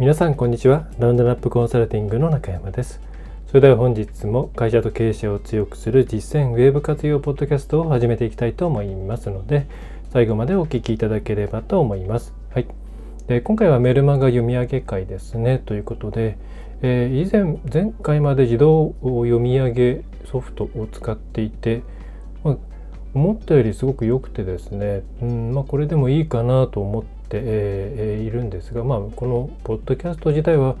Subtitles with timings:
[0.00, 0.86] 皆さんこんにちは。
[0.98, 3.02] ラウンドナップコンサルティングの中山です。
[3.48, 9.66] それでは本日も会社と経営者を強くする実践ウェブ活用ポッドキャストを始めていきたいと思いますので
[10.10, 12.32] 最後までお聞きいただければと思います。
[12.48, 12.66] はい。
[13.26, 15.58] で今回はメルマガ読み上げ会ですね。
[15.58, 16.38] ということで、
[16.80, 21.82] えー、以前前回まで自動読み上げソフトを使っていて、
[22.42, 22.56] まあ、
[23.12, 30.76] 思ったよりすごく良くてですね、うんまあ、これでもいいかなと思って、えー、いるんですが、まあ、このポッドキャスト自体は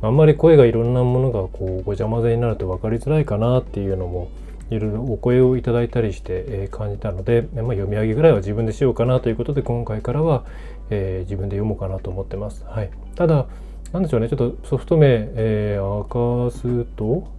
[0.00, 4.30] あんまり声がいろんなものがこうごちゃ混ぜになると分かりづらいかなっていうのも
[4.70, 10.44] いろいろお声をいただいたりして、えー、感じたので、まあ、読み上げぐらいは自分でしようかなということで今回からは、
[10.90, 12.64] えー、自分で読もうかなと思ってます。
[12.66, 13.46] はい、ただ
[13.92, 14.28] なんでしょうね。
[14.28, 17.38] ちょっとソフト名、えー、明かすと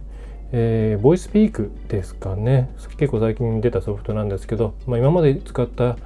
[0.52, 2.70] えー、ボイスピークですかね。
[2.96, 5.96] 結構最近出たソフトなんですけど、まあ、今まで使った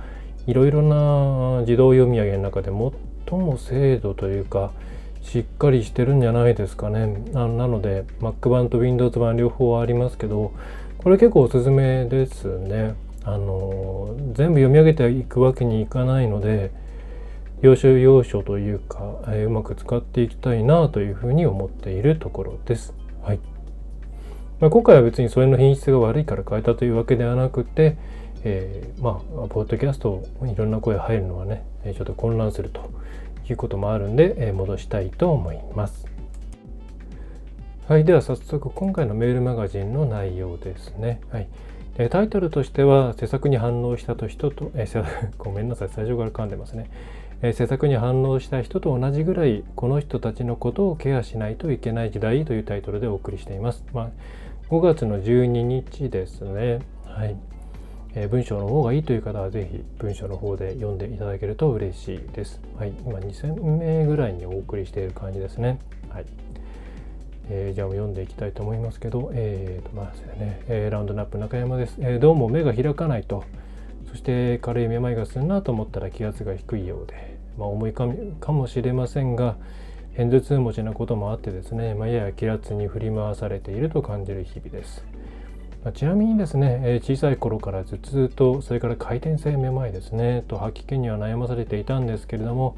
[0.47, 4.73] いろいろな自動読み上げの中で最も精度というか
[5.23, 7.07] しっかりしてるんじゃないですかね。
[7.33, 10.53] なので Mac 版と Windows 版両方ありますけど
[10.99, 12.95] これ結構おすすめですね。
[13.25, 16.71] あの全部読み上げていくわけにいかないので
[17.63, 22.93] 要所要所というか、えー、うまく使っていきたいなというふうに思っているところです。
[23.23, 23.41] はい。
[24.61, 27.97] まあ、今回は別にそれの品質が悪いから変えたというわけではなくて、
[28.45, 32.91] えー、まあポッドキャストいろんな声入るのはねちょっと混乱すると
[33.49, 36.07] いうこともあるんで、え、戻したいと思います。
[37.89, 41.21] はい、では早速今回のメールマガジンの内容ですね。
[41.31, 41.49] はい、
[42.09, 44.87] タイトルとしては施策に反応したと人と、え、
[45.37, 46.91] ごめんなさい最初から噛んでますね。
[47.43, 53.85] え、施策に反応した人と同じぐらいこの人たちのことをケアしないといけない時代というタイトルでお送りしています。
[53.93, 54.11] まあ
[54.71, 56.79] 5月の12日ですね。
[57.05, 57.37] はい。
[58.15, 62.61] えー、文章の方がいいという方はぜひ文章の方で読んでいただけると嬉しいです。
[62.79, 62.93] はい。
[63.05, 65.79] 今2000名ぐらいにお送りしている感じですね。
[66.09, 66.27] はい。
[67.51, 73.45] えー、じゃあ読んでいきたいと思いますけど、えーと、まずね、えー、ラウンドナップ中山です、えー、どうも目が開かないと、
[74.09, 78.07] そして軽いめまいがするなと思ったら気圧が低いようで、まあ、重いか
[78.53, 79.57] もしれませんが、
[80.15, 85.05] 偏頭痛持ちなこともあってですね、まあ、やや気圧に振り回されていると感じる日々です。
[85.85, 92.77] ま、ちなみにですね、え、小さい頃から頭痛とそれから回転性めまいですねと吐き気には悩まされていたんですけれども、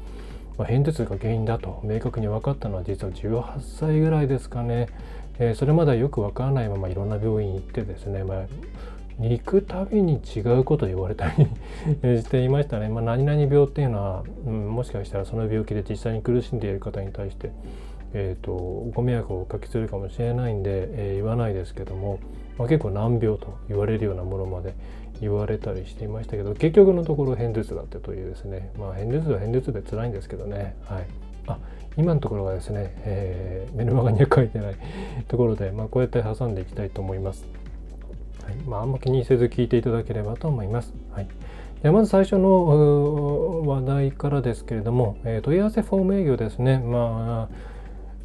[0.57, 4.89] まあ、偏頭痛が原因だと明確に分かったのは実は18歳ぐらいですかね、
[5.39, 8.45] えー、それまではよく分からないままいろんな病院行ってですね、まあ、
[9.19, 11.47] 行くたびに違うこと言われたり
[12.21, 12.89] していましたね。
[12.89, 17.51] まあ、何々病っていうのは、うん、もしかしたらその病気で実際に苦しんでいる方に対して、
[18.13, 18.51] えーと、
[18.93, 22.19] ご迷惑をおかけするかもしれないんで、えー、言わないですけども、
[22.57, 24.73] まあ、結構難病と言われるようなものまで
[25.21, 31.07] 言われたりしていましたけど結局のところ偏頭痛だってというですねまあ偏頭痛は偏頭痛で辛いんですけどねはい
[31.47, 31.57] あ
[31.97, 34.75] 今のところはですね、えー、メルマガには書いてない
[35.27, 37.45] ところで、まあ、こうやって挟んでいきたいと思います。
[38.43, 40.93] はいまあ、あんま気にせず聞いていただければと思います。
[41.11, 41.27] はい、
[41.81, 46.77] でまず最初の話題からですけれども、えー、問い合わせフォーム営業ですね。
[46.77, 47.76] まあ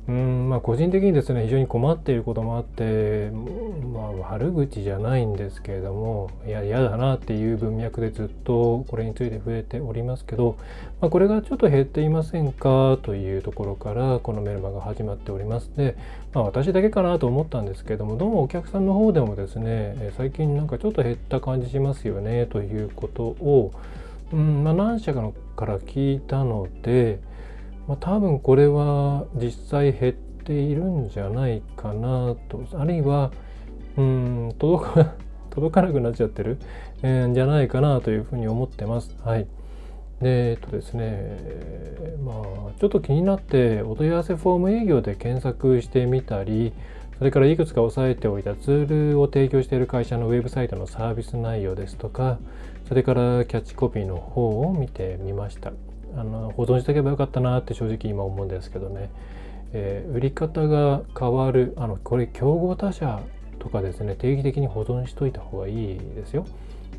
[0.08, 10.56] うんまあ、個人的にですね非常に困っていることもあって、まあ、悪口じゃないんですけれどもいや嫌だなっていう文脈でずっとこれについて触れておりますけど、
[11.00, 15.70] まあ、これがちょっと減っていませんかというところからこのメルマが始まっております。
[15.76, 15.96] で、
[16.34, 23.72] まあ、私だけかなと思ったんですけどもどうもお客さんの方でもですね最近なんかちょっと減った感じしますよねということを、
[24.32, 27.20] うんまあ、何社かから聞いたので
[27.88, 33.32] まあ、多分これは実際減っているんじゃないかなとあるいは
[33.96, 35.14] うん届か
[35.50, 36.58] 届かなくなっちゃってる、
[37.02, 39.14] えー、んじゃないかなというふうに思ってます。
[39.23, 39.46] はい。
[40.23, 41.37] でえっとですね
[42.25, 46.73] まあちょっと気になってお問い合わせフォーム営業で検索してみたり
[47.19, 52.38] それからいくつか押さえておいたツールを提供している会社のウェブサイトのサービス内容ですとか
[52.88, 55.73] それからキャッチコピーの方を見てみました。
[56.17, 59.11] あの保存しておけばよかったなって正直今思うんですけどね、
[59.73, 63.23] えー、売り方が変わるあのこれ競合他社
[63.59, 66.47] とかですね定期的に保存しといた方がいいですよ。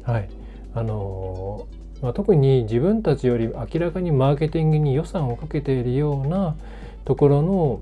[0.04, 0.30] はい
[0.76, 1.68] あの
[2.02, 6.56] まあ、特に自分たちより明らかにマーケティングに予算をかけているような
[7.06, 7.80] ところの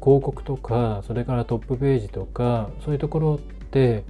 [0.00, 4.04] 広告とかそれからトップページとかそういうところって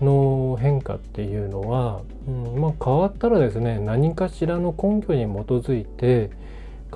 [0.00, 6.30] の変化っていうのは、うんまあ、変わったらですね何かしらの根拠に基づいて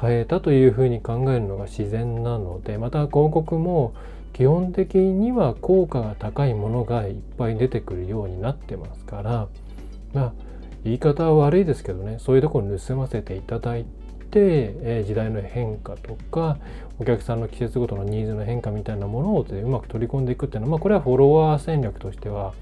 [0.00, 3.94] 変えたというふうに考えるのが自然なのでまた広告も
[4.32, 9.48] 基本的には効果が高いものがいっぱい出てくるようになってますから
[10.14, 10.32] まあ
[10.84, 16.56] 言い方は悪いですけどねそういうところ盗ませていただいて、え時代の変化とか
[16.98, 22.54] お客さんの季節ごとのニーズの変化みたいなものをうまく取り込んでいくっていうのは、まあ、これはフォロワー戦略としては、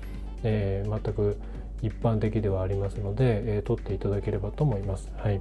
[0.42, 1.38] えー、全く
[1.82, 5.12] 一般的ではありますので、えー、取っていただければと思います。
[5.16, 5.40] はい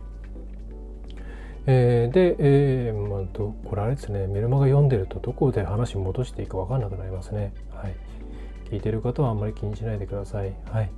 [1.65, 7.53] えー、で、えーまあ、どこれあれですねメルマガ読んでるとどこで話戻していいか分かんなくなりますね。
[7.71, 7.95] はい、
[8.71, 10.53] 聞いてる方はあんまり気にしないでください。
[10.71, 10.89] はい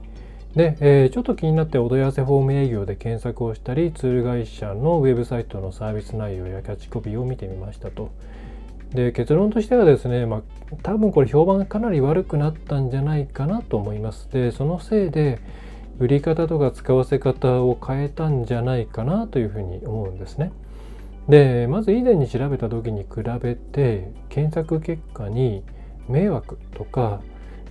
[0.55, 8.11] で、えー、ちょっと気になってお問い合わせフォーム営業で検索をしたりツール会社のウェブサイトのサービス内容やキャッチコピーを見てみましたと。
[8.93, 10.41] で結論としてはですね、まあ、
[10.83, 14.29] 多分これ評判かなり悪くなったんじゃないかなと思います。
[14.31, 15.39] でそのせいで
[15.99, 20.51] 売り方とか使わせ方を変えたんじゃないかなというふうに思うんですね。
[21.29, 25.63] でまず以前に調べた時に比べて検索結果に
[26.09, 27.21] 迷惑とか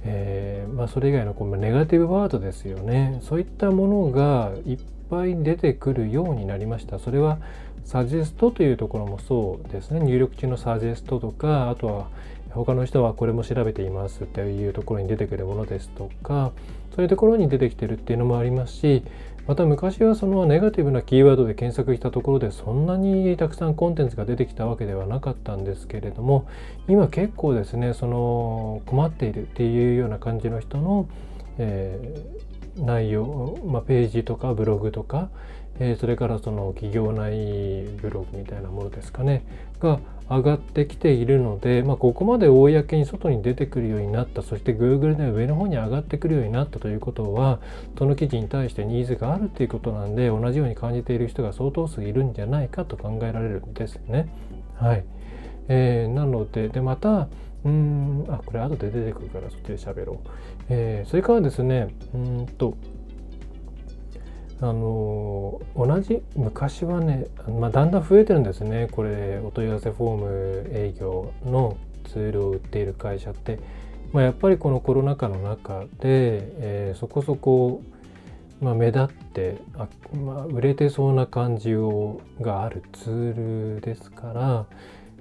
[0.05, 4.79] えー、まあ、それ以外のこのネガティブワードですよねそういったものがいっ
[5.11, 7.39] ぱい出てくるようになりましたそれは
[7.85, 10.01] サジェストというところもそうですね。
[10.01, 12.07] 入力中のサジェストとかあとは
[12.51, 16.53] 他の人はこれも調べていますっていうところに出てくるものですとか
[16.95, 19.03] そういうところに出てきてるっていうのもありますし
[19.47, 26.47] また昔はそのネガティブなキーワードで検索したところでそんなにたくさんコンテンツが出てきたわけではなかったんですけれども
[26.89, 31.09] 今結構ですねその困っているっていうような感じの人の、
[31.59, 35.31] えー、内容、まあ、ページとかブログとか
[35.79, 39.45] え、それからその企業内ブログみたいなものですかね
[39.81, 40.01] が
[40.31, 47.59] 上がってきているので、まあ、ここまで公に外に出てくるようになったそして Google で上の方に上がってくるようになったということは
[47.99, 54.33] その記事に対してニーズがあるということなんで同じように感じている人が相当数いるんじゃないかと考えられるんですね。
[54.77, 55.05] はい
[55.69, 57.29] えー、なのででまた
[57.65, 60.29] うんあこれ後で出てくるからそっちで喋ろう。
[60.69, 62.77] えー、それからですねうんと
[64.63, 67.27] あの同じ昔はね、
[67.59, 68.89] まあ、だんだん増えてるんですね。
[68.91, 73.59] これお問い合わせフォーム営業のツールを売っている会社って、
[74.13, 75.89] まあ、やっぱりこのコロナ禍の中で、
[76.59, 77.83] えー、そこそこ、
[78.61, 84.67] まあ、目立ってあ、まあ、売れてそうな感じをがあるツールですから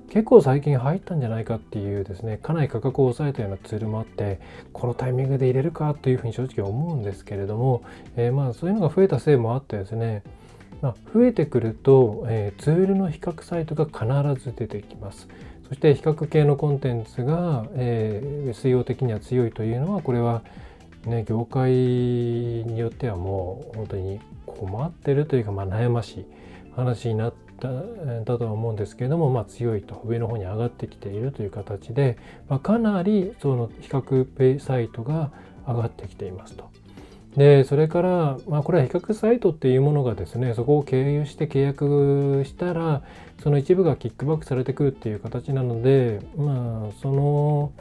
[0.10, 4.40] 結構最近入ったんじゃないかっていうですねかなり価格を抑えたようなツールもあって
[4.74, 7.84] このタイミングで入れるかというふうに正直思うんですけれども、
[8.16, 10.24] えー、まあそういうのが増えたせいもあってですね
[10.82, 15.28] まあ、増えてくると、えー、ツールの比較サイトが必ず出てきます。
[15.68, 20.42] そして比較系のコンテンツが、えー、SEO 的には強いというのはこれは、
[21.06, 26.26] ね、業界によってはもう本当に困ってるというか、まあ、悩ましい
[26.76, 27.70] 話になってだ
[28.26, 32.18] だとは思うんですけれども、まあ、強いと上の方に上がってきているという形で、
[32.48, 35.32] まあ、かなりその比較サイトが
[35.68, 36.70] 上がってきていますと。
[37.38, 43.04] でそれから、まあ、これは比較サイトっていうものがですねそこを経由して契約したら
[43.44, 47.72] その一部がキックバックされてくるっていう形なのでまあその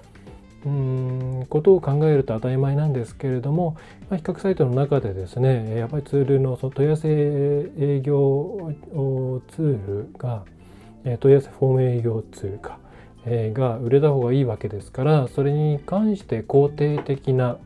[0.66, 3.76] うんことを考えると当たり前なんですけれども、
[4.10, 8.72] まあ、比較サイトの中でですねやっぱりツールのその問い合わせ営業
[9.48, 10.44] ツールが
[11.20, 12.78] 問い合わせフォーム営業ツールか、
[13.24, 17.56] え、が売れた方がいいわけですからそれに関して肯定的な、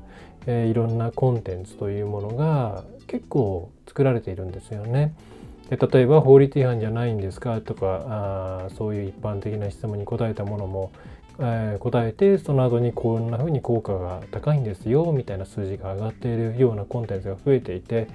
[0.46, 5.14] え、いろんなコンテンツというものが結構作られているんですよね。
[5.70, 10.90] で例えば法律違反じゃないんですかとかあそういう一般的な質問に答えたものも
[11.44, 18.06] えー、答えてその後にこんな風に効果が高いんですよみたいな数字が上がっているようなコンテンツが増えていて、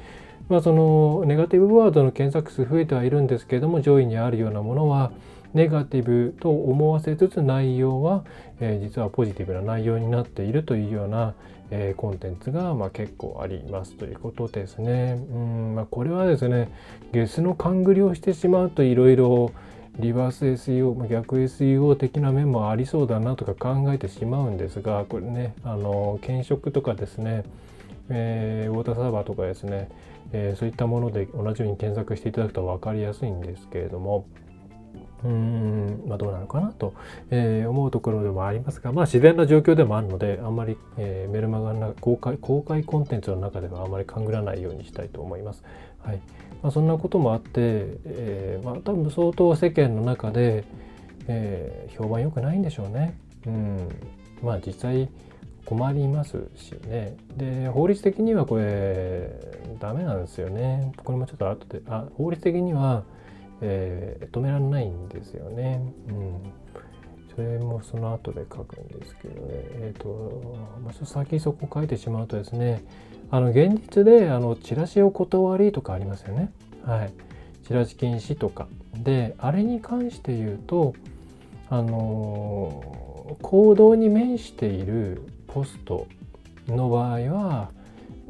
[0.47, 5.11] まあ、そのネガティブワードの検索数増えてはいるんですけれども上位にあるようなものは
[5.53, 8.23] ネガティブと思わせつつ内容は、
[8.59, 11.33] えー、実はポジティブな内容になっているというような、
[11.71, 15.19] えー、コンテンツが、まあ、結構ありますということですね。
[15.31, 16.69] うんまあ、これはですね
[17.11, 19.51] ゲスの勘繰りをしてしまうといろいろ
[19.99, 27.43] リバース SEO 逆 SEO 的な面もありそうだなとか考えてしまうんですがこれねあの検食とかですね、
[28.09, 29.89] えー、ウォーターサーバーとかですね、
[30.33, 34.27] えー、そういったもので同じように検索していただくと分かりやすいんですけれども
[35.23, 36.93] うーんまあどうなのかなと、
[37.31, 45.63] えー、思うところでもありますがまあ自然な状況でもあるのであんまり、え、メルマガの公開公開コンテンツの中ではあまり勘ぐらないようにしたいと思います。
[46.07, 46.21] はい
[46.63, 47.51] まあ、そんなこともあって、
[48.05, 50.63] えー、まあ、多分相当世間の中で、
[51.27, 53.17] えー、評判良くないんでしょうね。
[53.45, 53.89] うん、
[54.41, 55.09] まあ実際
[55.65, 57.17] 困りますしね。
[57.35, 59.29] で法律的にはこれ
[59.79, 60.93] ダメなんですよね。
[61.03, 63.03] これもちょっと後であ法律的には、
[63.61, 65.81] えー、止められないんですよね。
[66.07, 66.41] うん
[67.37, 72.83] それもその後で書くんですけどね、え、ー、と、まあ、ちょっと先そこ書いてしまうとですね、
[73.29, 76.51] あの現実であのチラシを断りとかありますよね。
[76.83, 77.13] はい。
[77.67, 78.67] チラシ禁止とか。
[78.95, 80.95] で、あれに関して言うと、
[81.69, 86.07] あの行動に面しているポスト
[86.67, 87.69] の場合は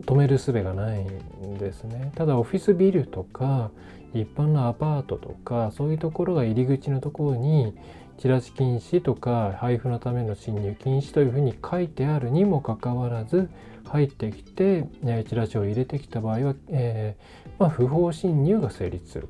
[0.01, 2.11] 止める術がないんですね。
[2.15, 3.71] ただオフィスビルとか
[4.13, 7.73] 一般のアパートとかそういうところが入り口のところに
[8.19, 13.49] チラシ禁止とか配布のための侵入禁止というふうに書いてあるにもかかわらず
[13.85, 19.29] 入ってきて、えチラシを入れてきた場合は、えー、まあ、不法侵入が成立する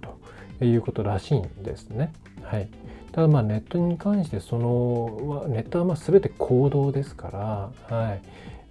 [0.59, 2.11] ということらしいんですね。
[2.41, 2.69] はい、
[3.11, 8.21] ただまあネットに関してそのネットはま全て行動ですから、はい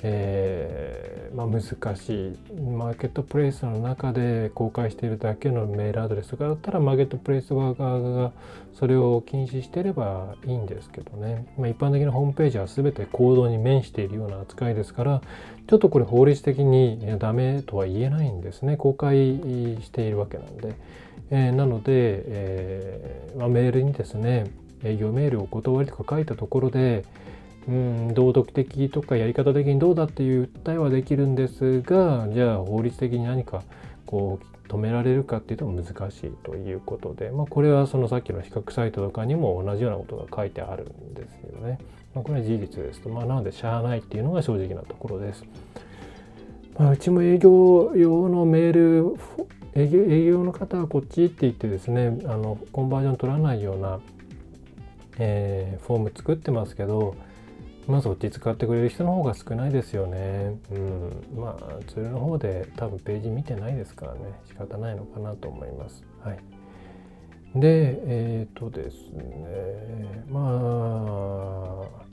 [0.08, 1.60] えーまあ、難
[1.96, 8.32] しいマーケットプレイスの中で公開しているだけのメールアドレスとかだったらマーケットプレイス側が
[8.72, 15.20] それを禁止してればいいんですけどね、まあ、一般的なホームページは全て行動に面しているような扱いですから
[15.66, 19.16] ちょっとこれ法律的にダメとは言えないんですね公開
[19.82, 20.74] しているわけなんで。
[21.28, 24.48] えー、なので、えーまあ、メールにですね
[24.84, 27.04] 営業メールをお断りとか書いたところで、
[27.68, 33.62] うん、道徳的とかやり方的にどうだっていう訴えはできるんですがじゃあ法律的に何か
[34.06, 41.78] こう止められるかっていうと難しいということで、まあ、これはそのさっきの比較サイトとかにも同じようなことが書いてあるんですよね。
[42.14, 45.44] まあ、これは事実ですと、まあ、なのでしゃあないっていうのが正直なところです。
[46.78, 49.16] まあ、うちも営業用のメール
[49.74, 54.00] 営業営業の方はこっちって言ってですねあのコンバージョン取らないような、
[55.18, 57.14] えー、フォーム作ってますけど
[57.86, 60.58] まあそっち使ってくれる人の方が少ないですよね。
[60.72, 61.10] うん。
[61.36, 66.02] まあツールの方で多分ページ見てないですからね仕方ないのかなと思います。
[66.22, 66.38] はい。
[67.54, 70.40] で、えっ、ー、とですねま
[71.84, 72.06] あ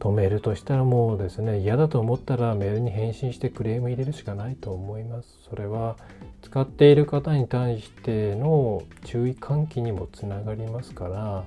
[0.00, 5.96] 止めるとしたらもうですね嫌だと思ったらメールに返信してクレーム入れるしかないと思いますそれは
[6.42, 11.44] 使っている方に対しての注意喚起にもつながりますから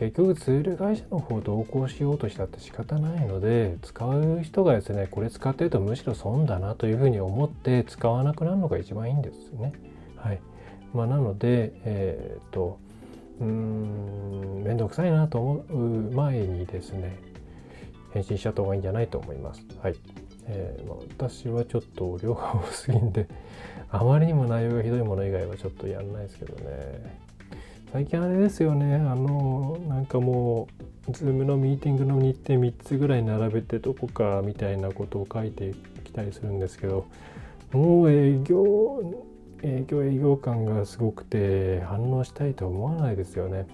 [0.00, 9.74] 結局ツール会社の方同行しようとしたって仕方ないので使う人がですねこれ使ってるとむしろ損だなというふうに思って使わなくなるのが一番いいんですね。
[10.16, 10.40] はい
[10.94, 12.78] まあ、なのでえー、っと
[13.40, 15.76] うーん面倒くさいなと思う
[16.14, 17.18] 前にですね
[18.14, 19.66] 返信しちゃった方がいいんじゃないと思います。
[19.82, 19.96] はい。
[20.46, 23.28] えー、まあ、私はちょっと量が多すぎんで、
[23.88, 27.29] あまりにも内容がひどいもの以外はちょっとやんないですけどね。
[27.92, 30.68] 最近あれですよね、あの、なんかも
[31.08, 37.06] う、ズームのミーティングの日程3つぐらい並べてどこかみたいなことを書いてきたりするんですけど、
[37.72, 39.02] もう営業、
[39.64, 43.66] 営業営業感がすごくて反応したいとは思わないですよね。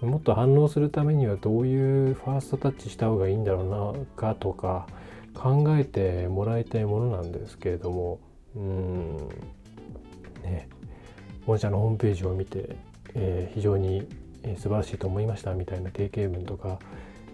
[0.00, 4.86] もっと反応するためにはどういうファーストタッチした方がいいんだろうなかとか
[5.34, 8.18] 考えてもらいたいものなんですけれども。
[8.56, 9.16] うん。
[10.42, 10.68] ね。
[11.46, 12.76] 御社のホームページを見て、
[13.14, 14.06] えー、非常に
[14.56, 16.78] 素晴らしいと思いましたみたいな定型文とか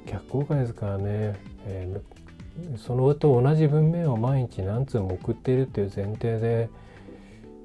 [0.06, 6.68] 逆効果ですからね、えー、そのと同じ文面を毎日何通も送っているっていう前提で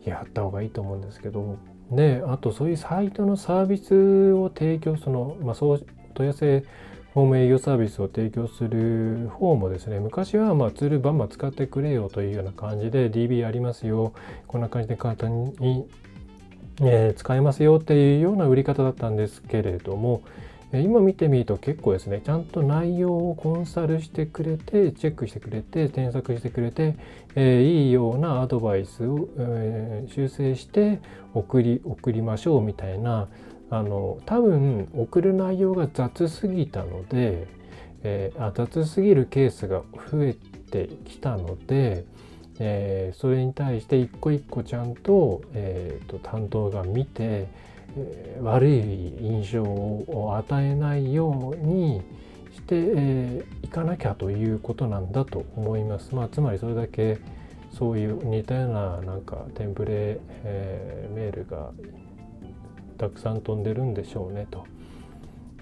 [0.03, 1.57] やった方がいいと思うんですけど。
[1.91, 6.63] であとそういうサイトのサービスを提供その、まあ、そう問い合わせ
[7.13, 14.13] ホーム営業サービスを提供する方もですね昔はまあツールバンバン使ってくれよというような感じで DB ありますよ。
[14.47, 15.85] こんな感じで簡単に、
[16.79, 20.21] えー、使えますよっていうような売り方だったんですけれども
[20.73, 26.95] 今見てみると結構ですねちゃんと内容をコンサルしてくれてチェックしてくれて添削してくれて、
[27.35, 31.01] えー、いいようなアドバイスを、えー、修正して
[31.33, 33.27] 送り送りましょうみたいな
[33.69, 37.47] あの多分送る内容が雑すぎたので、
[38.03, 42.05] えー、あ雑すぎるケースが増えてきたので、
[42.59, 47.47] えー、それに対して一個一個ちゃんと,、えーと担当が見て
[47.97, 48.81] えー、悪い
[49.21, 52.01] 印象を与えないように
[52.53, 56.15] して、えー、かなきゃということなんだと思います。
[56.15, 57.19] まあ、つまりそれだけ
[57.71, 61.71] そういう似たようななんかテンプレ、えー、メールが
[62.97, 64.65] たくさん飛んでるんでしょうねと。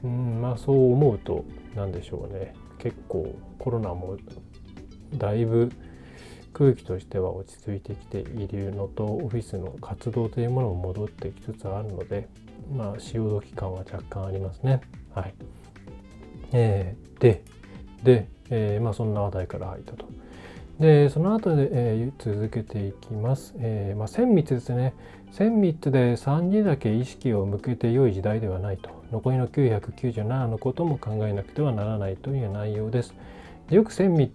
[0.04, 1.44] うんまあそう思うと
[1.76, 4.16] 何でしょうね結構コロナも
[5.18, 5.70] だいぶ
[6.54, 12.28] 空気としては落ち着いてきているのとオフィスの活動というものも戻ってきつつあるので
[12.76, 14.82] まあ、潮時感は若干ありますね。
[15.14, 15.34] はい。
[16.52, 17.44] えー、で、
[18.04, 20.06] で、えー、まあそんな話題から入ったと。
[20.80, 23.54] で、その後で、えー、続けていきます。
[23.58, 24.94] えー、まあ、千密ですね。
[25.34, 28.90] 1000密で3にだけ意識を向けて良い時代ではないと。
[29.12, 33.14] 残りの997のことも考えなくてはならないという内容です。
[33.70, 34.32] よく1000密、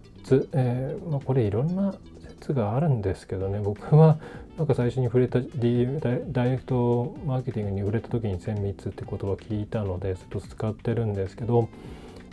[0.53, 1.95] えーまあ、これいろんな
[2.29, 4.19] 説があるんですけどね、僕は
[4.57, 11.69] なんか最初に触れたダイレクトマーケティングに触れた時に1000密って言葉を聞いたのでずっと使ってるんですけど、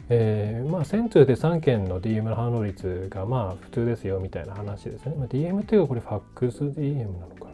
[0.10, 5.16] えー、まあ1000通で3件の DM の反応率がまあ普通ですよみたいな話ですね。
[5.18, 7.52] まあ、DM っていうかこれファックス DM なのかな。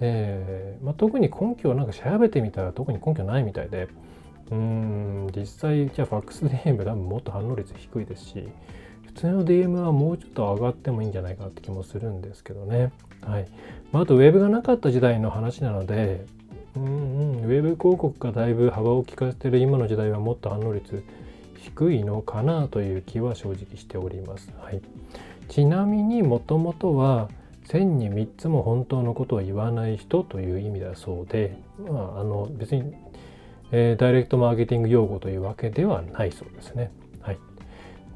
[0.00, 3.88] えーまあ、特に根拠をなんか調べてみたら特に根拠ないみたいで
[4.50, 8.48] うん実際じゃあファックス DM 多分もっと反応率低いですし
[9.14, 12.92] 通の DM はもうちょっと上がってもいいんじゃないかって気もするんですけどね。
[13.22, 13.48] はい。
[13.92, 16.26] まあ、あとウェブがなかった時代の話なので
[16.76, 21.04] うんうん、ウェブ広告がだいぶ幅を利かせてる今の時代はもっと反応率
[21.58, 24.52] 低いのかなという気は正直しております。
[24.60, 24.82] はい、
[25.48, 27.30] ちなみにもともとは
[27.68, 32.92] 1000に3つも本当のことを言わない人という意味だそうで、まあ、あの別に、
[33.70, 36.90] えー、ダイレクトマーケティング用語というわけではないそうですね。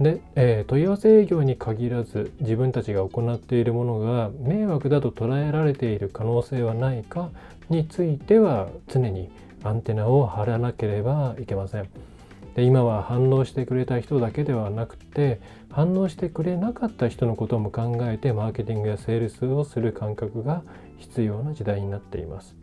[0.01, 7.31] で、えー、問い合わせ営業に限らず自分たちが行っているものが迷惑だと捉えられている可能性はないか
[7.69, 9.31] については常に
[9.65, 11.89] アンテナを張らなければいけません。
[12.55, 15.41] で今は反応してくれた人だけではなくて
[15.71, 20.63] 反応してくれなかった人のことも考えてマーケティングやセールスをする感覚が
[20.97, 22.57] 必要な時代になっています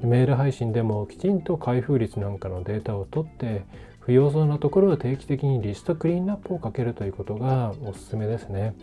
[0.00, 3.64] メール配信でもきちんと開封率なんかのデータを取って
[4.06, 8.74] 不要そうなところは定期的にリストクリーンアップをかけるということがおすすめですね。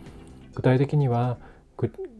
[0.54, 1.38] 具体的には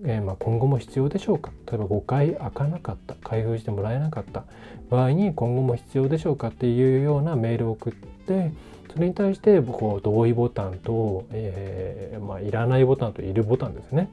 [0.06, 1.52] えー、まあ、今後も必要でしょうか？
[1.72, 4.44] 例えば5回開かなかった開封してもらえなかった。
[4.90, 6.48] 場合に今後も必要でしょうか？
[6.48, 8.52] っていうようなメールを送って
[8.92, 14.10] それに対してこう同意ボタンと、えー、まあ、いらないボタンといるボタンですね。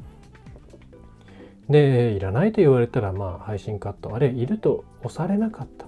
[1.68, 5.86] でいらないと言われたらまあ配信カットあれいると押されなかった。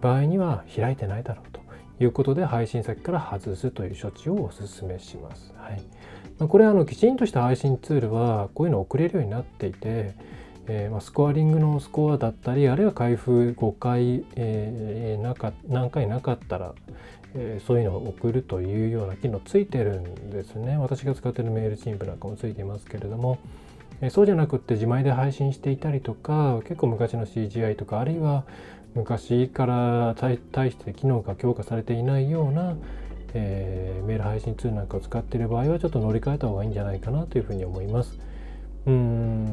[0.00, 1.49] 場合には開いてないだろう。
[2.00, 5.54] いうことで配信先から外すという処置をお勧めします。
[5.56, 5.82] はい
[6.38, 10.14] まあこれあのきちんとした配信ツールはこういうのを送れるようになっていて、
[10.66, 16.74] えー、まあ、スコアリングのスコアだったりあるいは開封5回、えー、なか何回なかったら、
[17.34, 23.38] えー、そういうのを送るというような機能ついてるんですね私が使ってるメールチンプなんかもついていますけれども、
[24.00, 28.44] えそうじゃなくって自前で配信していたりとか結構昔の CGI とかあるいは
[28.94, 30.38] 昔から対
[30.70, 32.76] して機能が強化されていないような
[33.34, 38.18] えー、メール配信ツールなんかを使っている場合はちょっと乗り換えた方がいいんじゃないかなというふうに思います。
[38.86, 39.44] うん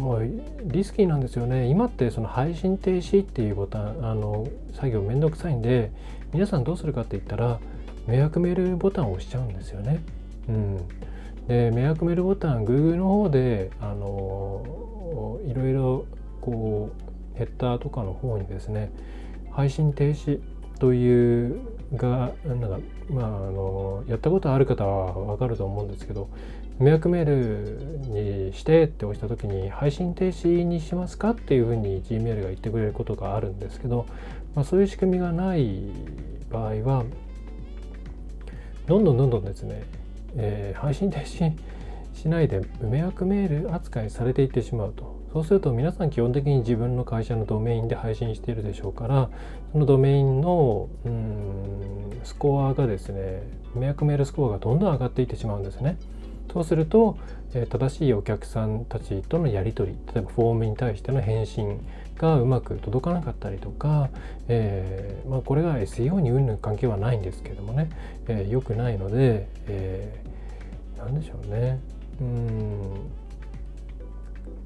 [0.00, 0.30] もう
[0.62, 1.66] リスキーなんですよね。
[1.66, 5.90] 今ってその配信停止っていうボタンあの作業めんどくさいんで
[6.32, 7.58] 皆さんどうするかって言ったら
[8.06, 10.00] 迷惑メールボタンを押しちゃうんですよね。
[10.48, 10.88] うん、
[11.48, 16.04] で迷惑メールボタン Google の方であのいろいろ
[16.40, 17.05] こう
[17.36, 18.90] ヘッダーとかの方にですね
[19.50, 20.40] 配信停止
[20.78, 21.60] という
[21.94, 26.28] がなんかまああのやったことある方は分かると思うんですけど
[26.78, 34.06] 迷惑メールにしてって押した時に配信停止にしますかっていうふうに Gmail が言ってくれることがあるんですけど、
[34.54, 35.90] まあ、そういう仕組みがない
[36.50, 37.04] 場合は
[38.86, 39.84] どんどんどんどんですね、
[40.36, 41.52] えー、配信停止
[42.14, 45.15] しないで迷惑メール扱いされていってしまうと。
[45.36, 49.28] そうすると皆さん基本的に自分の会社のドメインで配信しているでしょうから
[49.72, 53.42] そのドメインのうんスコアがですね
[53.74, 55.98] 迷惑メールスコアがどんどん上がっていってしまうんですね。
[56.50, 57.18] そうすると、
[57.52, 64.08] え、正しいお客さんたちとのやり取り例えばフォームに対しての返信がうまく届かなかったりとか、
[64.48, 67.90] えー、まあ、これが SEO にうんぬ関係はないんですけどもね、
[68.26, 71.78] えー、くないので、えー、何でしょうね
[72.22, 73.25] うん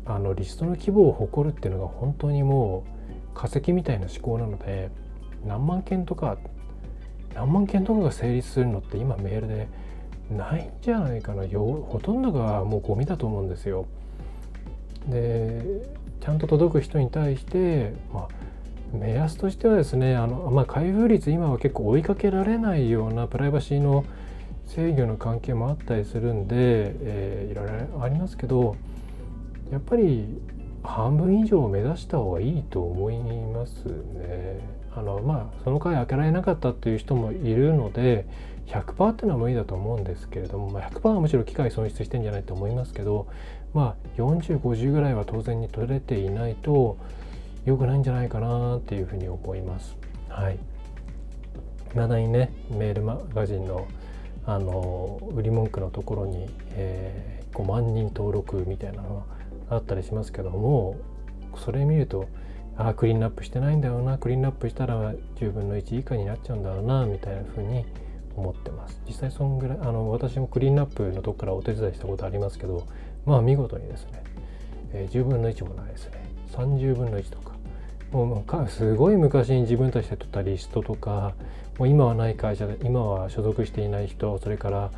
[0.06, 2.84] あのリストの規模を誇るっていうのが本当にも
[3.34, 4.90] う化石みたいな思考なので
[5.46, 6.38] 何万件とか
[7.34, 9.68] 何万件とかが成立するのって今メールで
[10.30, 13.86] ないんじゃないかなよほとんどがもうゴミだと思うんですよ。
[15.08, 15.82] で
[16.20, 18.28] ちゃんと届く人に対してまあ
[18.92, 24.04] 目安としてはですねあの、まあ、開封率今は結構追いかけられないようなプライバシーの
[24.66, 28.76] 制御の関係もあったりするんで、えー、いろいろありますけど
[29.70, 30.40] やっぱり
[30.82, 34.60] 半分以上目指した方がいいと思いますね。
[34.94, 38.26] あのまあその回開けられなかったっていう人もいるので
[38.66, 43.28] 100%っていうのは無理だと思うんですけれども、まあ、100%はむしろ機械損失してんじゃないと思いますけど
[43.72, 46.96] まあ4050ぐらいは当然に取れていないと
[47.64, 49.96] 良くないんじゃないかなっていうふうに思います。
[50.28, 50.58] はい
[51.94, 53.86] まだにねメールマガジンの
[54.46, 59.39] あの売り文句のところに、えー、5万人登録みたいなのが
[59.70, 60.96] あったりしますけども
[61.56, 62.28] それ見ると
[62.76, 67.84] ああクリーンアップしてないんだよなクリーンアップしたら10分の1以下になっちゃうんだろうなみたいな風に
[68.36, 69.00] 思ってます。
[69.06, 72.86] 実際そんぐらいあの私もクリーンアップのとこからお手伝いしたことありますけど
[73.26, 74.22] まあ見事にですね、
[74.92, 76.24] えー、10分の1もないですね。
[76.52, 77.50] 30分の1とか。
[78.12, 81.32] もうすごい昔に自分たちで取ったリストとか
[81.78, 84.90] もう今はない会社で今は所属していない人それから、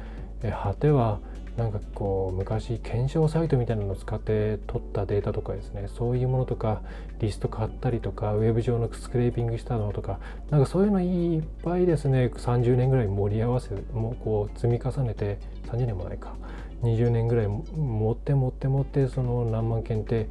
[0.42, 1.20] え果ては
[1.56, 6.80] なんかこう昔検証サイトみたいなのを使って取ったデータとかですねそういうものとか
[7.20, 10.18] リスト買ったりとかウェブ上のスクレーピングしたのとか
[10.50, 16.34] なんかそういうのいっぱいですね30年ぐらい盛り合わせもこう積み重ねて30年もないか
[16.82, 20.28] 20年ぐらい持って持って持ってその何万件って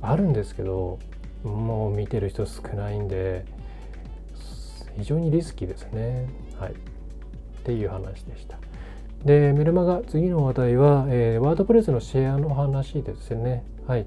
[0.00, 0.98] あるんですけど
[1.42, 3.44] もう見てる人少ないんで
[4.96, 6.28] 非常にリスキーですね。
[6.58, 6.72] はい。
[6.72, 6.74] っ
[7.62, 8.58] ていう話でした。
[9.24, 13.64] でメルマガ次の話題は、えー、ワードプレスのシェアの話ですね。
[13.86, 14.06] はい。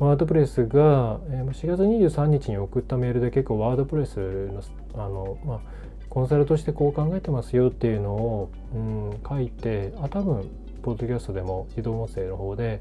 [0.00, 4.62] ワードプレスが、えー、4月23日に送ったメールで結構ワードプレスの
[4.94, 5.60] あの、まあ、
[6.08, 10.48] コンサルとしてこう考えてますよっていうのを、うん、書いてあ多分
[10.82, 12.80] ポッドキャストでも自動音声の方で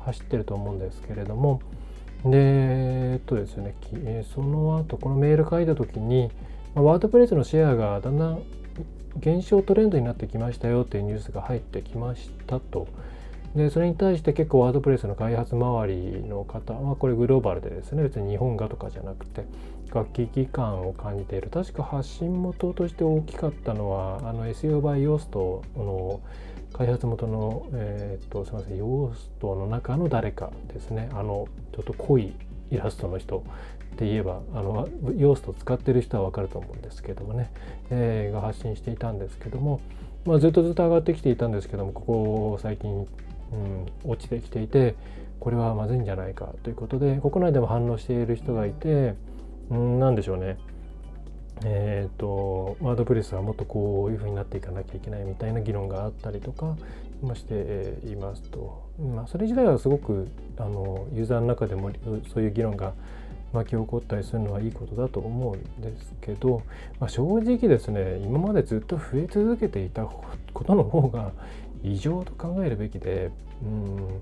[0.00, 1.60] 走ってると思うんですけれども。
[2.24, 3.74] でえっとですね
[4.34, 6.30] その後このメール書いた時に
[6.74, 8.42] ワードプレスのシェアがだんだん
[9.16, 12.88] 減少トレンドになってきましたよっていうニュースが入ってきましたと。
[13.54, 19.44] でそれに対して結構ワードプレスの開発周りの方はこれグローバルでですね別に日本がとかじゃなくて
[19.92, 26.20] 楽器機感を感じている確か発信元として大きかったのはあの SEO by ヨーストの
[26.72, 32.34] 開発元の、えー、っとすみませんヨーストの中の誰かですねあのちょっと濃い
[32.72, 33.44] イラストの人
[33.94, 37.50] って言えばあのヨースト使ってる人は分かると思うんですけどもね、
[37.90, 39.80] えー、が発信していたんですけども、
[40.24, 43.06] まあ、ずっとずっと上がってきていたんですけどもここ最近、うん、
[44.04, 44.96] 落ちてきていて
[45.38, 49.14] これはまずいんじゃないかということで国内でも反応している人がいて、
[49.70, 50.58] うん、何でしょうね。
[51.64, 56.76] えーと、ワードプレスはもっとこういうふうになっていかなきゃいけないみたいな議論があったりとか
[57.22, 60.28] ましていますと、まあ、それ自体はすごく
[60.58, 61.90] あのユーザーの中でも
[62.32, 62.92] そういう議論が
[63.54, 66.62] 巻き起こったりするのはいいことだと思うんですけど、
[67.00, 71.32] まあ、正直ですね今までずっと増え続けていたことの方が
[71.82, 73.30] 異常と考えるべきで
[73.62, 74.20] うん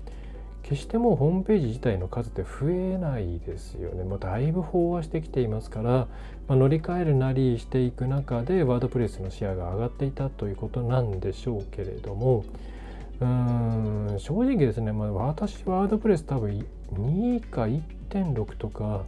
[0.63, 4.03] 決してもうホームページ自体の数って増えないですよね。
[4.05, 6.07] もうだいぶ飽和してきていますから、ま
[6.49, 12.45] あ、乗り換えるなりしていく中でワードプレスのシェアが上がっていたということなんでしょうけれども
[13.19, 19.03] うーん正直ですね、まあ、私ワードプレス多分2か1.6とか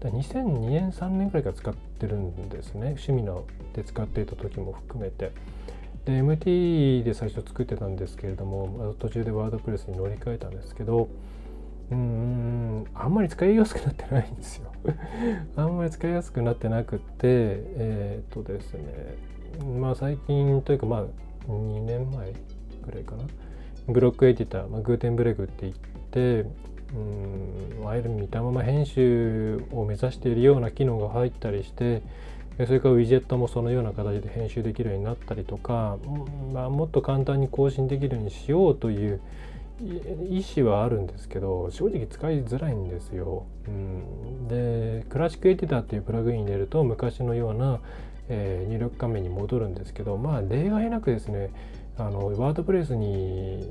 [0.00, 2.88] 2002年3年くらいから使ってるんですね。
[2.88, 5.32] 趣味ので使っていた時も含めて。
[6.04, 11.08] で MT で最初作ってたんですけれども途中でワードプレスに乗り換えたんですけど
[11.90, 14.72] うんあんまり使いやすくなってないんですよ。
[15.56, 19.16] あんまり使いやすくなってなくてえー、っとですね
[19.80, 21.06] まあ最近というかまあ
[21.48, 22.32] 2年前
[22.82, 23.24] くらいかな。
[23.88, 25.74] ブロックエディター、まあ、グーテンブレグって言っ
[26.10, 26.44] て
[26.94, 32.02] うんいわゆる見たまま編集を目指しているような機能が入ったりして
[32.64, 35.98] それからウィジェットもそのような形で編集できるようになったりとか、
[36.52, 39.20] まあ、もっと簡単に更新できるようにしようという
[40.30, 43.44] 意思はあるんですけど正直使いづらいんですよ。
[43.68, 47.80] うん、でクラシックエディターっていうプラグイン入れると昔のような、
[48.30, 51.50] えー、入力画面に戻るんですけどまあ例外なくですね
[51.98, 53.68] あのワードプレスに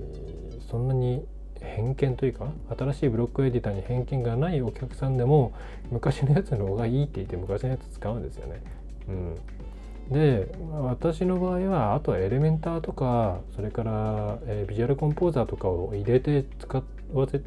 [0.70, 1.26] そんなに
[1.66, 2.48] 偏見というか
[2.78, 5.54] 新しいブロックエディターに偏見がないお客さんでも
[5.92, 8.62] 昔のやつの方がいいって言って昔のやつ使うんですよね。
[9.08, 16.84] うん、で私の場合はあとはエレメンターとかそれから、えー、ビジュアルコンポーザーとかを入れて使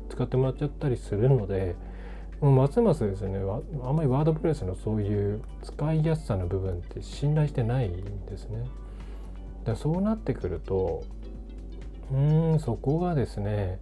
[0.09, 1.75] 使ってもらっちゃったりするので
[2.41, 3.41] もうますますですね
[3.83, 8.65] あんまりワードプレスのそういう使いやすさの部分って信頼してないんですね。
[9.65, 11.03] だそうなってくると
[12.11, 13.81] うーんそこがですね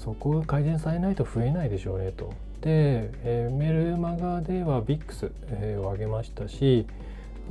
[0.00, 2.32] そこが改善されないと増えないでしょうねと。
[2.62, 6.86] で、えー、メルマガでは VIX、えー、を上げましたし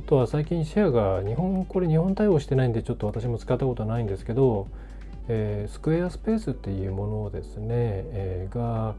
[0.04, 4.68] あとは最近シェアが日本これ日本対応してないんでちょっと私も使ったことないんですけど、
[5.28, 8.94] えー、スクエアスペースっていうものをですね、えー、が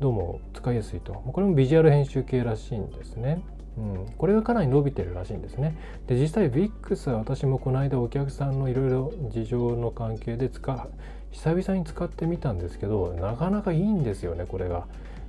[0.00, 3.42] どうも使いやすいとこれもビジュアル編集系らしいんですね。
[3.78, 5.78] うん、これがかなり伸びてるらしいんですね。
[6.06, 10.88] で実際 VIX は私もこの間お客さんのいろいろ事情の関係で使
[11.32, 14.86] 久々に使ってみたんですけどなかなかいいんですよねこれが。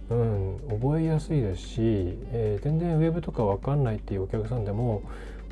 [0.09, 1.79] うん、覚えやすいですし、
[2.33, 5.03] えー、全然ウェブとかわかんないっていうお客さんでも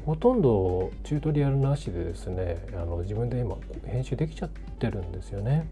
[0.06, 5.70] ほとんどチュートリアルなしでですねあの自分で今編集できちゃってるんですよね。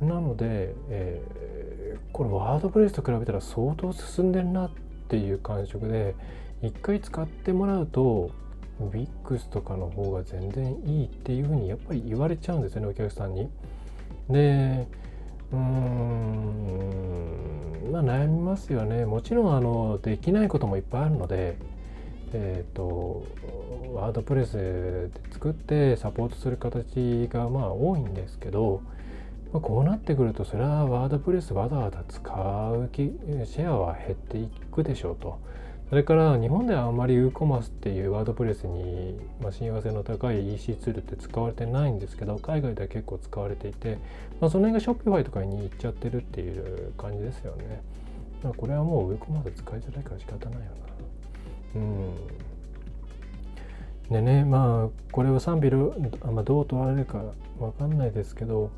[0.00, 4.70] うん、なので、えー、これワードプレスと比べたら相当進んでるなっ
[5.08, 6.14] ていう感触で
[6.62, 8.30] 一回使ってもらうと
[8.80, 13.50] WIX とかの方が全然いいっていうふうにやっぱり言われちゃうんですよねお客さんに。
[14.28, 14.86] で
[15.52, 16.70] うーん
[17.92, 21.56] まあ悩みますよねもちろんあのできないこともいっぱいあるので
[22.32, 23.26] えっ、ー、と
[23.92, 28.82] ワードプレスで作ってサポートする形がまあ多いんですけど、
[29.52, 35.38] まあ、こうなってくるとそれはワードプレスわざわざ使うシェアは減っていくでしょうと。
[35.90, 43.98] それから日本ではあまり WooCommerce っていうワードプレスに、ま、親和性の高い EC ツールって使われてないんですけど海外では結構使われていて、
[44.40, 47.82] まあ、その辺が Shopify とかに行っちゃってるっていう感じですよね。
[48.44, 50.66] ま、これはもう WooCommerce 使いづらいから仕方ないよ
[51.74, 51.80] な。
[51.80, 52.14] うん。
[54.10, 55.94] でねまあこれは賛否ど,、
[56.32, 57.22] まあ、どう取られるか
[57.58, 58.70] わかんないですけど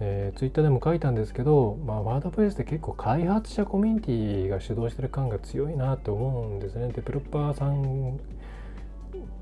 [0.00, 6.88] えー、ツイッターでも書いたんですけど、まあ、ワードプレスって結構開発者コミュニティが主導してる感が強いなって思うんですね。
[6.92, 8.18] デベロッパーさん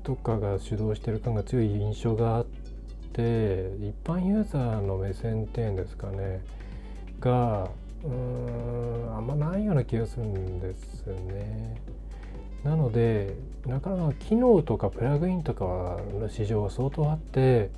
[0.03, 2.45] とかが主導してる感が強い印象があっ
[3.13, 6.41] て一般ユーザーの目線っていうんですかね
[7.19, 7.69] が
[8.03, 11.81] うーんあんまないような気がするんですね。
[12.63, 13.35] なので
[13.65, 17.71] なかなか機能とかプラグインとかの市場は相当あって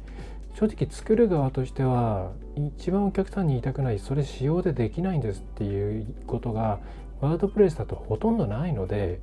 [0.54, 6.80] 正直作る側としては一番お客さんに言いたくないそれ仕様でできないんですっていうことが
[7.22, 9.20] ワードプレスだとほとんどないので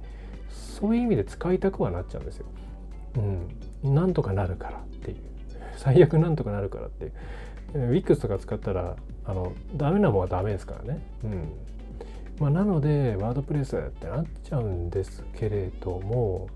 [0.50, 2.46] そういう意味で使いたくはなっちゃうんですよ。
[3.84, 5.16] うん、なんとかなるからっていう
[5.76, 7.12] 最悪なんとかなるからっていう
[7.74, 11.02] WIX とか使ったらあのダメなものはダメですからね。
[11.24, 11.52] うん
[12.40, 16.48] まあ、なのでワードプレスってなっちゃうんですけれども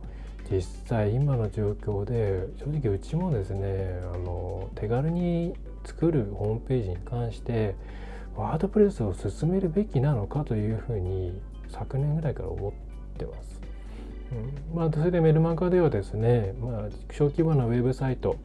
[0.50, 5.54] 実際今の状況で正直うちもですねあの手軽に
[5.86, 7.74] 作るホームページに関して
[8.36, 12.72] ワードプレスを進めるべきなのかというふうに昨年ぐらいから思っ
[13.18, 13.60] てます。
[14.32, 18.36] うん、まあ、それでメルマガではですね、まあ、小規模なウェブサイト、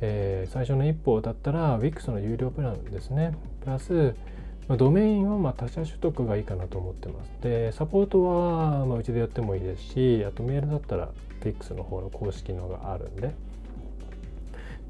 [0.00, 3.34] えー、最初の一歩だったら Wix の有料プランですね。
[3.62, 4.14] プラス、
[4.68, 7.30] まあ、ドメインはま他社取得がいいかなと思ってます。
[7.40, 11.08] で、サポートはまうちでやってもいいですし、あとメールだったら
[11.40, 13.34] Wix の方の公式のがあるんで。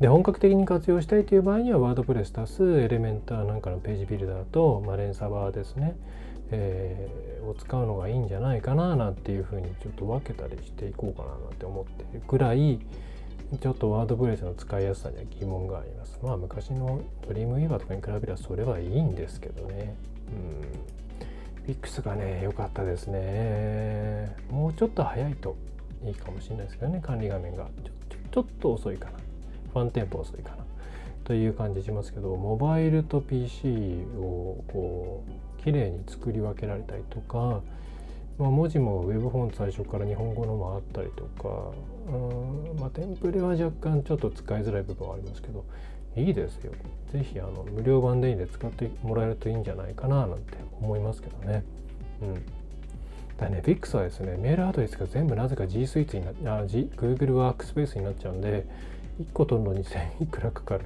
[0.02, 5.94] で、本格的に活用したいという場合には、ワードプレス足すエレメンターなんかのページビルダーと、まあ、連鎖バーですね、
[6.50, 12.80] えー、を使うのがいいんじゃないかななんていうふうにちょっと分けたりしていこうかななんて思ってるぐらい、
[13.60, 16.18] ちょっとワードプレスの使いやすさには疑問があります。
[16.20, 19.94] まあ昔のドリームウィーバーとかに比べればそれはいいんですけどね。
[21.66, 21.72] うん。
[21.72, 24.34] Wix がね、良かったですね。
[24.50, 25.54] もうちょっと早いと
[26.04, 27.92] いいかもしれないですけどね管理画面がちょ
[28.32, 29.21] ちょっと遅いかな
[29.72, 30.56] ファンテンポ遅いかな
[31.24, 35.24] という感じしますけどモバイルと PC をこ
[35.60, 37.60] う綺麗に作り分けられたりとか、
[38.38, 41.72] まあ、文字も Web フォン最初から日本語のもあったりとか
[42.08, 45.64] うん、まあ、テンプレは若干ちょっと使いづらい部分はありますけど
[46.16, 46.72] いいですよ。
[47.10, 51.64] ぜひあの無料版でいいんで使ってもらえるといいんじゃないかななんて思いますけどね。
[52.20, 52.42] うん。
[53.38, 58.66] だね、VIX はですね、メールアドレスが全部なぜか G Suite になあ、G、Google ワークスペースになっちゃうんで、
[59.20, 60.84] 1個取るのに1000いくらかかる。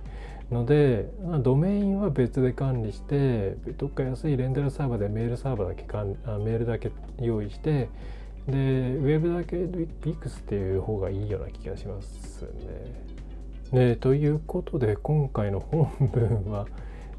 [0.51, 1.11] ので、
[1.43, 7.89] ドメインは別で管理して、どっか安いレンタルサーバーでメールサーバーだけ管あメールだけ用意して、
[8.47, 12.43] で、ウェブだけ VIX っていう方がいいような気がします
[13.73, 13.89] ね。
[13.89, 16.67] ねということで、今回の本文は、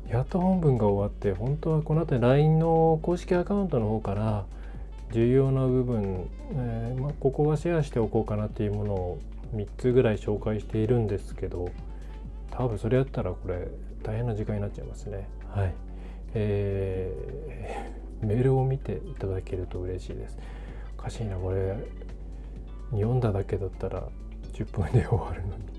[0.08, 4.46] やっと本文が終わって、本当はこの後 LINE の公式アカウントの方から、
[5.12, 9.20] 重要な部分、えー、まあ、ここはシェアしておこうかなっていうものを
[9.56, 11.70] 3つぐらい紹介しているんですけど
[12.52, 13.68] 多分それやったらこれ
[14.04, 15.74] 大変な時間になっちゃいますねはい
[16.34, 20.38] えー、メールを見ていただけると嬉しいです
[20.98, 21.76] おかしいなこれ
[22.92, 24.04] 読んだだけだったら
[24.54, 25.78] 10分で終わるのに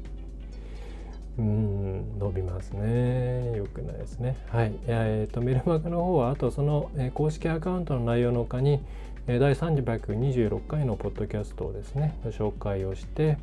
[1.39, 3.57] うん伸びますね。
[3.57, 4.37] よくないですね。
[4.49, 4.73] はい。
[4.89, 8.81] えっ、ー、と、メルマガの方は、あとその、えー、公式アカウントの内容の他に、
[9.29, 13.37] 第326回のポッドキャストをですね、紹介をして、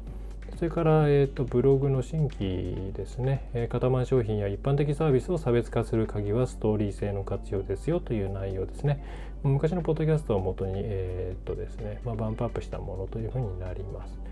[0.58, 9.06] それから、えーと、ブログの新規ですね、えー、型番商品や一般的サービスを差別化する鍵はストーリー性の活用ですよという内容ですね。
[9.44, 14.25] 昔のポッドキャストをもとに、えー、っとですね、まあ、バンプアップしたものというふうになります。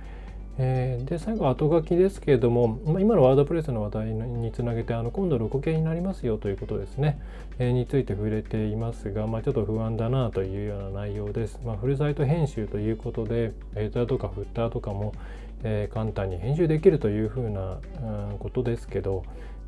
[0.60, 7.20] えー、で最後後書きですけれども、まあ、今のワードプレスの話題につなげてあの今度ロコ系になりますよということですね、
[7.58, 15.14] えー、について触れていますが、まあ、ちょっと不安だなというような内容です、まあ、フルサイト編集ということでヘッダーとかフッターとかも、
[15.64, 17.80] えー、簡単に編集できるというふうな、
[18.32, 19.24] うん、ことですけど、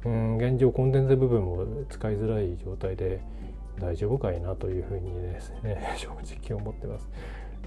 [0.06, 3.22] うん、現状コンテンツ部分も使いづらい状態で
[3.80, 7.10] 大丈夫かいなというふうにですね 正直思ってます。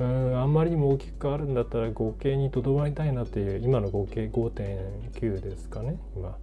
[0.01, 5.99] うんあんまりにも大きく変わるんだったら合計にとどまりたいなっていう今の合計5.9ですかね。
[6.17, 6.37] 今、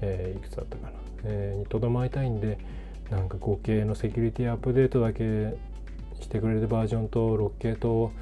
[0.00, 0.92] えー、いくつだったかな、
[1.24, 2.58] えー、にとどまりたいんで
[3.10, 5.54] なんか合計のセキュリティアップデートだけ
[6.20, 8.12] してくれるバージョンと6系と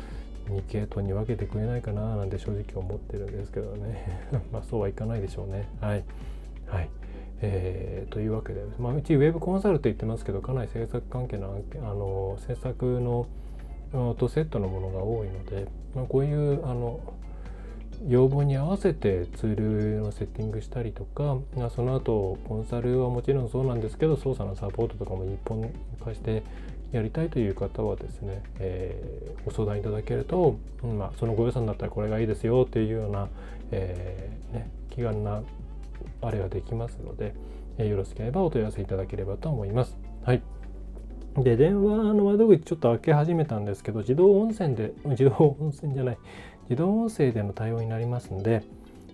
[0.48, 4.26] 2系統に分けてくれないかななんて正直思ってるんですけどね。
[4.50, 5.68] まあそうはいかないでしょうね。
[5.80, 6.04] はい。
[6.66, 6.88] はい。
[7.42, 13.26] えー、というわけで、まあ、うちウェブコンサルと言ってますけどかなり制作関係のあの制作の
[13.92, 17.00] とセットのものが多いので、まあ、こういうあの
[18.08, 21.36] 要望に合わせてツールのセッティングしたりとか
[21.74, 25.70] その後コンサルはもちろんそうなんですけど操作のサポートとかも一本
[26.02, 26.42] 化して
[26.92, 33.28] やりたいという方はですね、え、ご相談いただけると、まあ、そのご予算だったらこれがいいですよっていうような、
[33.70, 35.42] えね、気軽な
[36.20, 37.32] あれができますので、
[37.78, 39.96] え、よろしければお問い合わせいただければと思います。
[40.24, 40.59] はい
[41.36, 46.18] で、電話の窓口ちょっと開け始めたんですけど、自動音声で、 自動音声じゃない、
[46.68, 48.62] 自動音声での対応になりますので、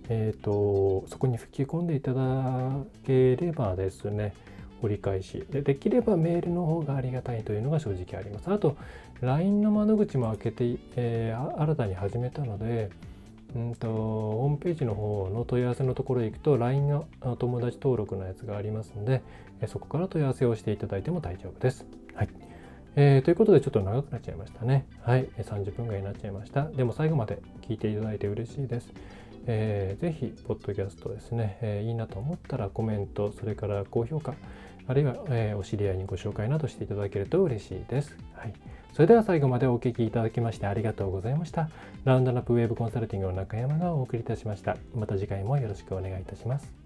[0.08, 2.70] えっ、ー、と、そこに吹き込んでいただ
[3.04, 4.32] ければですね、
[4.82, 5.62] 折り返しで。
[5.62, 8.50] できればメールの方がありがたいというのが正直あります。
[8.50, 8.76] あと、
[9.20, 12.90] LINE の窓口も開けて、えー、新たに始めたので、
[13.54, 17.06] うんと、ホームページの方の問い合わせのところへ行くと LINE の
[17.38, 19.22] 友達登録のやつがありますので
[19.66, 21.86] そこから問い合わせをしていただいても大丈夫です。
[22.16, 22.28] はい。
[22.96, 24.86] えー、ということでちょっと長くなっちゃいましたね。
[25.02, 25.28] はい。
[25.36, 26.64] 30分ぐらいになっちゃいました。
[26.70, 28.90] でも最後まで聞いていただいて嬉しいです。
[29.46, 34.34] えー、ぜひ、ポッドキャストですね、えー、いいなと思ったらコメント、それから高評価、
[34.88, 38.16] あるいは、えー、お知り合いにご紹介などしていただけると嬉しいです。
[38.34, 38.54] はい。
[38.92, 41.68] それでは最後までお聴きいただきましてありがとうございました。
[42.04, 44.78] ラウンドナップウェブコンサルティングの中山がお送りいたしました。
[44.94, 46.85] また次回もよろしくお願いいたします。